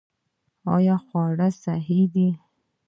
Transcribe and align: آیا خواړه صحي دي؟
آیا 0.75 0.95
خواړه 1.05 1.47
صحي 1.63 2.01
دي؟ 2.13 2.29